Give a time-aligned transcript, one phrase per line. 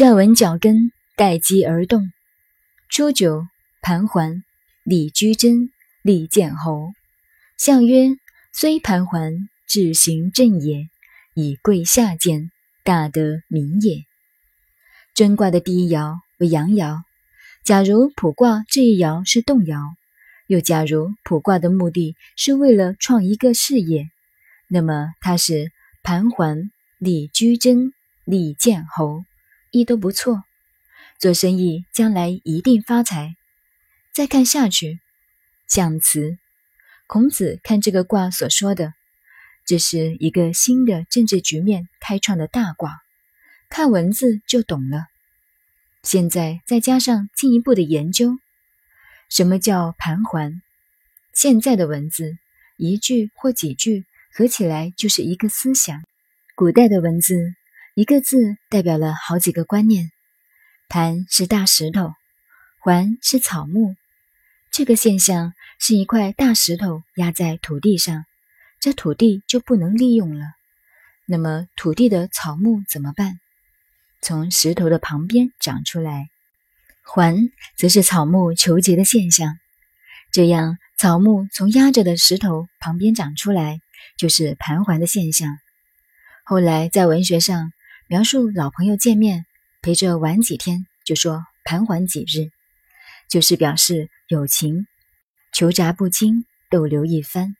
[0.00, 2.10] 站稳脚跟，待机而动。
[2.88, 3.46] 初九，
[3.82, 4.42] 盘桓，
[4.82, 5.68] 礼居贞，
[6.00, 6.92] 立见侯。
[7.58, 8.16] 相曰：
[8.50, 10.88] 虽盘桓，志行正也，
[11.34, 12.50] 以贵下贱，
[12.82, 14.06] 大得民也。
[15.12, 17.02] 贞卦的第一爻为阳爻。
[17.62, 19.82] 假如卜卦这一爻是动摇，
[20.46, 24.08] 又假如卜卦的目的是为了创一个事业，
[24.66, 25.70] 那么它是
[26.02, 27.92] 盘桓、立居贞、
[28.24, 29.26] 立建侯。
[29.70, 30.42] 一都不错，
[31.18, 33.36] 做生意将来一定发财。
[34.12, 34.98] 再看下去，
[35.68, 36.38] 象辞，
[37.06, 38.92] 孔子看这个卦所说的，
[39.64, 43.00] 这是一个新的政治局面开创的大卦，
[43.68, 45.06] 看文字就懂了。
[46.02, 48.36] 现在再加上进一步的研究，
[49.28, 50.60] 什么叫盘桓？
[51.32, 52.36] 现在的文字
[52.76, 56.02] 一句或几句合起来就是一个思想，
[56.56, 57.54] 古代的文字。
[57.94, 60.12] 一个字代表了好几个观念。
[60.88, 62.12] 盘是大石头，
[62.80, 63.94] 环是草木。
[64.70, 68.24] 这个现象是一块大石头压在土地上，
[68.80, 70.46] 这土地就不能利用了。
[71.26, 73.40] 那么土地的草木怎么办？
[74.22, 76.28] 从石头的旁边长出来。
[77.02, 77.36] 环
[77.76, 79.58] 则是草木求结的现象，
[80.32, 83.80] 这样草木从压着的石头旁边长出来，
[84.16, 85.58] 就是盘桓的现象。
[86.44, 87.72] 后来在文学上。
[88.10, 89.46] 描述老朋友见面，
[89.82, 92.50] 陪着玩几天，就说盘桓几日，
[93.28, 94.88] 就是表示友情，
[95.52, 97.54] 求杂不清，逗留一番。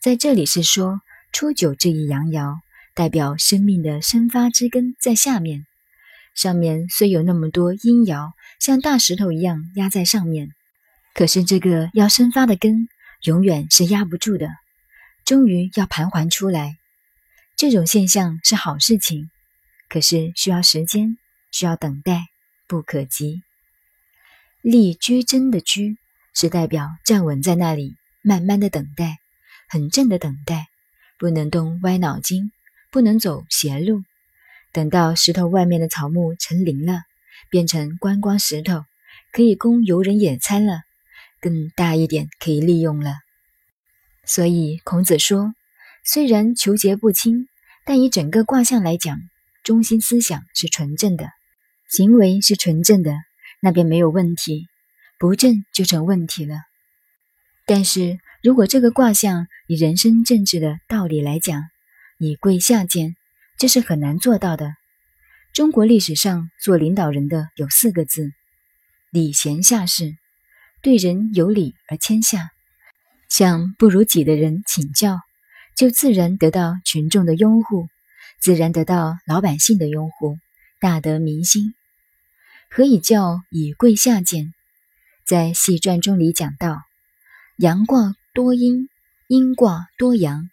[0.00, 1.00] 在这里是说
[1.32, 2.60] 初九这一阳爻，
[2.94, 5.66] 代表生命的生发之根在下面，
[6.36, 8.30] 上面虽有那么多阴爻，
[8.60, 10.50] 像大石头一样压在上面，
[11.14, 12.86] 可是这个要生发的根，
[13.24, 14.50] 永远是压不住的，
[15.24, 16.76] 终于要盘桓出来。
[17.56, 19.30] 这种现象是好事情。
[19.94, 21.18] 可是需要时间，
[21.52, 22.24] 需要等待，
[22.66, 23.44] 不可及。
[24.60, 25.96] 立居贞的居
[26.34, 29.18] 是代表站稳在那里，慢慢的等待，
[29.68, 30.66] 很正的等待，
[31.16, 32.50] 不能动歪脑筋，
[32.90, 34.02] 不能走邪路。
[34.72, 37.02] 等到石头外面的草木成林了，
[37.48, 38.84] 变成观光石头，
[39.30, 40.80] 可以供游人野餐了，
[41.40, 43.14] 更大一点可以利用了。
[44.24, 45.54] 所以孔子说，
[46.04, 47.46] 虽然求节不清，
[47.84, 49.20] 但以整个卦象来讲。
[49.64, 51.30] 中心思想是纯正的，
[51.88, 53.16] 行为是纯正的，
[53.62, 54.66] 那便没有问题；
[55.18, 56.56] 不正就成问题了。
[57.64, 61.62] 但是如果这个卦象以人生政治的道理来讲，
[62.18, 63.16] 以贵下贱，
[63.56, 64.74] 这是很难做到的。
[65.54, 68.32] 中国历史上做领导人的有四个字：
[69.10, 70.14] 礼贤下士，
[70.82, 72.50] 对人有礼而谦下，
[73.30, 75.20] 向不如己的人请教，
[75.74, 77.88] 就自然得到群众的拥护。
[78.44, 80.36] 自然得到老百姓的拥护，
[80.78, 81.74] 大得民心。
[82.68, 84.52] 何以叫以贵下贱？
[85.24, 86.82] 在《系传》中里讲到，
[87.56, 88.90] 阳卦多阴，
[89.28, 90.50] 阴卦多阳。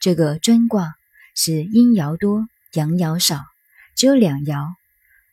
[0.00, 0.94] 这个专卦
[1.34, 3.44] 是阴爻多，阳爻少，
[3.94, 4.72] 只有两爻，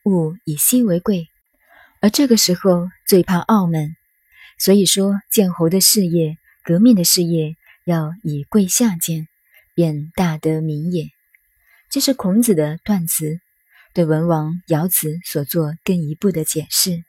[0.04, 1.28] 物以稀为贵。
[2.02, 3.96] 而这个时候最怕傲慢，
[4.58, 9.26] 所以说建侯的事业、革命的事业要以贵下贱，
[9.72, 11.08] 便大得民也。
[11.94, 13.38] 这是孔子的断词，
[13.92, 17.04] 对文王尧子所做更一步的解释。